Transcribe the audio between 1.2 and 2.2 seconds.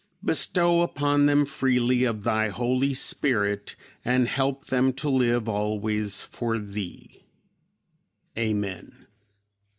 them freely